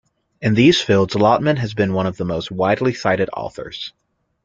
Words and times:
In 0.41 0.55
these 0.55 0.81
fields, 0.81 1.13
Lotman 1.13 1.59
has 1.59 1.75
been 1.75 1.93
one 1.93 2.07
of 2.07 2.17
the 2.17 2.25
most 2.25 2.49
widely 2.51 2.91
cited 2.91 3.29
authors. 3.33 3.93